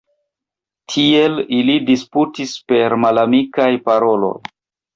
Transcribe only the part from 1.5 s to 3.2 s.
ili disputis per